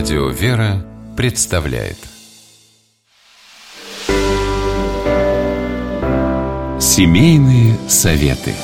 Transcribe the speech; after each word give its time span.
Радио 0.00 0.30
«Вера» 0.30 0.82
представляет 1.14 1.98
Семейные 6.80 7.76
советы 7.86 8.54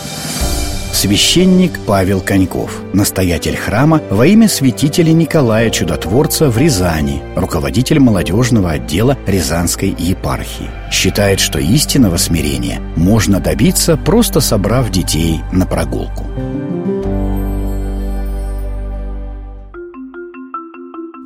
Священник 0.94 1.78
Павел 1.86 2.22
Коньков, 2.22 2.80
настоятель 2.94 3.54
храма 3.54 4.00
во 4.08 4.26
имя 4.26 4.48
святителя 4.48 5.12
Николая 5.12 5.68
Чудотворца 5.68 6.48
в 6.48 6.56
Рязани, 6.56 7.22
руководитель 7.36 7.98
молодежного 7.98 8.70
отдела 8.70 9.18
Рязанской 9.26 9.90
епархии. 9.90 10.70
Считает, 10.90 11.40
что 11.40 11.58
истинного 11.58 12.16
смирения 12.16 12.80
можно 12.96 13.40
добиться, 13.40 13.98
просто 13.98 14.40
собрав 14.40 14.90
детей 14.90 15.42
на 15.52 15.66
прогулку. 15.66 16.24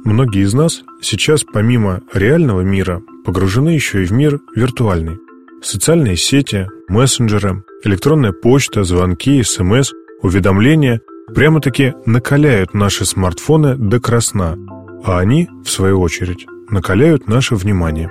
Многие 0.05 0.45
из 0.45 0.55
нас 0.55 0.83
сейчас 1.03 1.45
помимо 1.45 2.01
реального 2.13 2.63
мира 2.63 3.03
погружены 3.25 3.71
еще 3.71 4.03
и 4.03 4.07
в 4.07 4.13
мир 4.13 4.41
виртуальный. 4.57 5.19
Социальные 5.63 6.17
сети, 6.17 6.69
мессенджеры, 6.89 7.65
электронная 7.85 8.33
почта, 8.33 8.83
звонки, 8.83 9.43
СМС, 9.43 9.93
уведомления 10.23 11.03
прямо-таки 11.35 11.93
накаляют 12.07 12.73
наши 12.73 13.05
смартфоны 13.05 13.77
до 13.77 14.01
красна, 14.01 14.57
а 15.05 15.19
они, 15.19 15.49
в 15.65 15.71
свою 15.71 16.01
очередь, 16.01 16.47
накаляют 16.71 17.29
наше 17.29 17.55
внимание. 17.55 18.11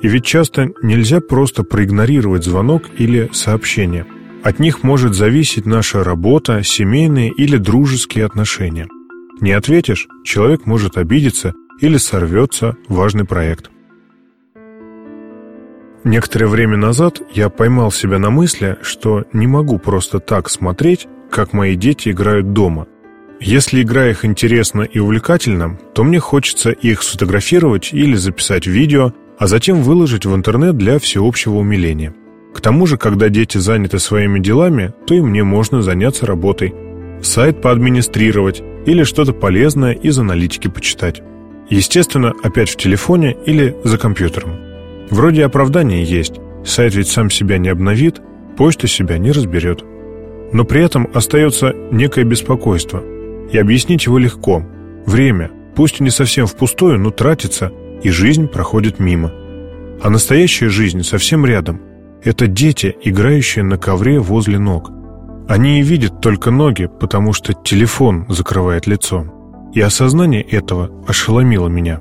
И 0.00 0.08
ведь 0.08 0.24
часто 0.24 0.70
нельзя 0.82 1.20
просто 1.20 1.62
проигнорировать 1.62 2.44
звонок 2.44 2.84
или 2.96 3.28
сообщение. 3.32 4.06
От 4.42 4.60
них 4.60 4.82
может 4.82 5.14
зависеть 5.14 5.66
наша 5.66 6.02
работа, 6.02 6.62
семейные 6.62 7.30
или 7.30 7.58
дружеские 7.58 8.24
отношения– 8.24 8.88
не 9.40 9.52
ответишь, 9.52 10.08
человек 10.24 10.66
может 10.66 10.96
обидеться 10.96 11.54
или 11.80 11.96
сорвется 11.96 12.76
важный 12.88 13.24
проект. 13.24 13.70
Некоторое 16.04 16.46
время 16.46 16.76
назад 16.76 17.20
я 17.32 17.48
поймал 17.48 17.90
себя 17.90 18.18
на 18.18 18.30
мысли, 18.30 18.78
что 18.82 19.24
не 19.32 19.46
могу 19.46 19.78
просто 19.78 20.20
так 20.20 20.48
смотреть, 20.48 21.06
как 21.30 21.52
мои 21.52 21.74
дети 21.74 22.10
играют 22.10 22.52
дома. 22.52 22.86
Если 23.40 23.82
игра 23.82 24.08
их 24.08 24.24
интересна 24.24 24.82
и 24.82 24.98
увлекательна, 24.98 25.78
то 25.94 26.02
мне 26.02 26.18
хочется 26.18 26.70
их 26.70 27.02
сфотографировать 27.02 27.92
или 27.92 28.14
записать 28.14 28.66
видео, 28.66 29.12
а 29.38 29.46
затем 29.46 29.82
выложить 29.82 30.26
в 30.26 30.34
интернет 30.34 30.76
для 30.76 30.98
всеобщего 30.98 31.54
умиления. 31.56 32.14
К 32.54 32.60
тому 32.60 32.86
же, 32.86 32.96
когда 32.96 33.28
дети 33.28 33.58
заняты 33.58 33.98
своими 33.98 34.40
делами, 34.40 34.92
то 35.06 35.14
и 35.14 35.20
мне 35.20 35.44
можно 35.44 35.82
заняться 35.82 36.26
работой. 36.26 36.74
Сайт 37.22 37.60
поадминистрировать, 37.60 38.62
или 38.88 39.04
что-то 39.04 39.34
полезное 39.34 39.92
из 39.92 40.18
аналитики 40.18 40.68
почитать. 40.68 41.22
Естественно, 41.68 42.32
опять 42.42 42.70
в 42.70 42.76
телефоне 42.76 43.36
или 43.44 43.76
за 43.84 43.98
компьютером. 43.98 44.56
Вроде 45.10 45.44
оправдания 45.44 46.02
есть, 46.02 46.36
сайт 46.64 46.94
ведь 46.94 47.08
сам 47.08 47.28
себя 47.28 47.58
не 47.58 47.68
обновит, 47.68 48.20
почта 48.56 48.86
себя 48.86 49.18
не 49.18 49.30
разберет. 49.30 49.84
Но 50.52 50.64
при 50.64 50.82
этом 50.82 51.06
остается 51.12 51.74
некое 51.90 52.24
беспокойство. 52.24 53.02
И 53.52 53.58
объяснить 53.58 54.06
его 54.06 54.16
легко. 54.16 54.64
Время, 55.04 55.50
пусть 55.76 56.00
и 56.00 56.02
не 56.02 56.10
совсем 56.10 56.46
впустую, 56.46 56.98
но 56.98 57.10
тратится, 57.10 57.70
и 58.02 58.08
жизнь 58.08 58.48
проходит 58.48 58.98
мимо. 58.98 59.32
А 60.02 60.08
настоящая 60.08 60.70
жизнь 60.70 61.02
совсем 61.02 61.44
рядом. 61.44 61.82
Это 62.24 62.46
дети, 62.46 62.96
играющие 63.02 63.64
на 63.64 63.76
ковре 63.76 64.18
возле 64.18 64.58
ног– 64.58 64.92
они 65.48 65.80
видят 65.80 66.20
только 66.20 66.50
ноги, 66.50 66.90
потому 67.00 67.32
что 67.32 67.54
телефон 67.54 68.26
закрывает 68.28 68.86
лицо. 68.86 69.24
И 69.72 69.80
осознание 69.80 70.42
этого 70.42 70.90
ошеломило 71.06 71.68
меня. 71.68 72.00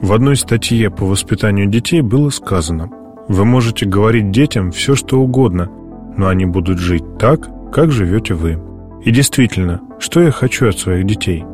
В 0.00 0.12
одной 0.12 0.36
статье 0.36 0.90
по 0.90 1.04
воспитанию 1.04 1.66
детей 1.66 2.00
было 2.00 2.30
сказано, 2.30 2.90
вы 3.28 3.44
можете 3.44 3.84
говорить 3.84 4.30
детям 4.30 4.70
все, 4.70 4.94
что 4.94 5.20
угодно, 5.20 5.70
но 6.16 6.28
они 6.28 6.46
будут 6.46 6.78
жить 6.78 7.04
так, 7.18 7.48
как 7.72 7.92
живете 7.92 8.32
вы. 8.32 8.58
И 9.04 9.10
действительно, 9.10 9.82
что 9.98 10.22
я 10.22 10.30
хочу 10.30 10.66
от 10.66 10.78
своих 10.78 11.04
детей? 11.04 11.44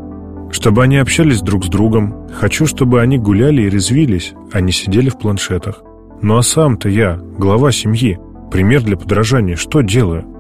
Чтобы 0.53 0.85
они 0.85 0.99
общались 0.99 1.41
друг 1.41 1.65
с 1.65 1.69
другом, 1.69 2.29
хочу, 2.33 2.67
чтобы 2.67 3.01
они 3.01 3.19
гуляли 3.19 3.63
и 3.63 3.71
резвились, 3.71 4.35
а 4.53 4.61
не 4.61 4.71
сидели 4.71 5.09
в 5.09 5.19
планшетах. 5.19 5.83
Ну 6.23 6.37
а 6.37 6.43
сам-то 6.43 6.89
я, 6.89 7.17
глава 7.17 7.73
семьи, 7.73 8.21
пример 8.53 8.83
для 8.83 8.97
подражания, 8.97 9.57
что 9.57 9.81
делаю? 9.81 10.34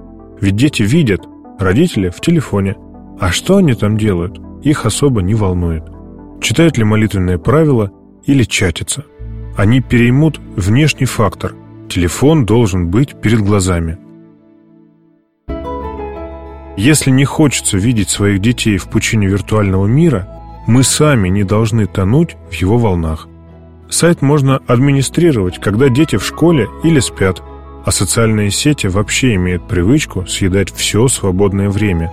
Ведь 0.44 0.56
дети 0.56 0.82
видят, 0.82 1.26
родители 1.58 2.10
в 2.10 2.20
телефоне. 2.20 2.76
А 3.18 3.32
что 3.32 3.56
они 3.56 3.72
там 3.72 3.96
делают, 3.96 4.38
их 4.62 4.84
особо 4.84 5.22
не 5.22 5.34
волнует. 5.34 5.84
Читают 6.42 6.76
ли 6.76 6.84
молитвенные 6.84 7.38
правила 7.38 7.90
или 8.26 8.42
чатятся. 8.44 9.06
Они 9.56 9.80
переймут 9.80 10.38
внешний 10.54 11.06
фактор. 11.06 11.54
Телефон 11.88 12.44
должен 12.44 12.90
быть 12.90 13.18
перед 13.22 13.40
глазами. 13.40 13.96
Если 16.76 17.10
не 17.10 17.24
хочется 17.24 17.78
видеть 17.78 18.10
своих 18.10 18.40
детей 18.40 18.76
в 18.76 18.90
пучине 18.90 19.28
виртуального 19.28 19.86
мира, 19.86 20.28
мы 20.66 20.82
сами 20.82 21.30
не 21.30 21.44
должны 21.44 21.86
тонуть 21.86 22.36
в 22.50 22.52
его 22.52 22.76
волнах. 22.76 23.28
Сайт 23.88 24.20
можно 24.20 24.58
администрировать, 24.66 25.58
когда 25.58 25.88
дети 25.88 26.16
в 26.16 26.26
школе 26.26 26.68
или 26.82 27.00
спят– 27.00 27.42
а 27.84 27.90
социальные 27.90 28.50
сети 28.50 28.86
вообще 28.86 29.34
имеют 29.34 29.68
привычку 29.68 30.26
съедать 30.26 30.72
все 30.72 31.06
свободное 31.08 31.68
время. 31.68 32.12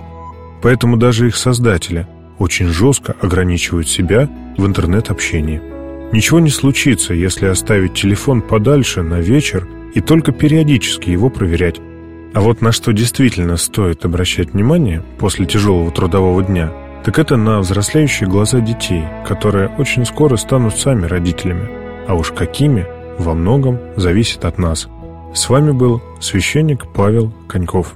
Поэтому 0.60 0.96
даже 0.96 1.28
их 1.28 1.36
создатели 1.36 2.06
очень 2.38 2.68
жестко 2.68 3.16
ограничивают 3.20 3.88
себя 3.88 4.28
в 4.56 4.66
интернет-общении. 4.66 5.62
Ничего 6.12 6.40
не 6.40 6.50
случится, 6.50 7.14
если 7.14 7.46
оставить 7.46 7.94
телефон 7.94 8.42
подальше 8.42 9.02
на 9.02 9.20
вечер 9.20 9.66
и 9.94 10.00
только 10.00 10.32
периодически 10.32 11.08
его 11.08 11.30
проверять. 11.30 11.80
А 12.34 12.40
вот 12.40 12.60
на 12.60 12.72
что 12.72 12.92
действительно 12.92 13.56
стоит 13.56 14.04
обращать 14.04 14.52
внимание 14.52 15.02
после 15.18 15.46
тяжелого 15.46 15.90
трудового 15.90 16.42
дня, 16.42 16.72
так 17.04 17.18
это 17.18 17.36
на 17.36 17.60
взрослеющие 17.60 18.28
глаза 18.28 18.60
детей, 18.60 19.04
которые 19.26 19.68
очень 19.78 20.04
скоро 20.04 20.36
станут 20.36 20.76
сами 20.76 21.06
родителями. 21.06 21.68
А 22.06 22.14
уж 22.14 22.30
какими, 22.32 22.86
во 23.18 23.34
многом 23.34 23.78
зависит 23.96 24.44
от 24.44 24.58
нас– 24.58 24.88
с 25.34 25.48
вами 25.48 25.72
был 25.72 26.02
священник 26.20 26.86
Павел 26.92 27.32
Коньков. 27.48 27.94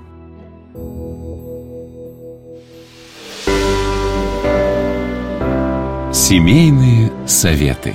Семейные 6.12 7.12
советы. 7.26 7.94